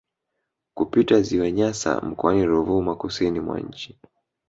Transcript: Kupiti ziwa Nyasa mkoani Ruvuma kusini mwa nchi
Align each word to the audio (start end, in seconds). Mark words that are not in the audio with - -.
Kupiti 0.73 1.21
ziwa 1.27 1.51
Nyasa 1.51 2.01
mkoani 2.01 2.45
Ruvuma 2.45 2.93
kusini 2.95 3.39
mwa 3.39 3.59
nchi 3.59 3.99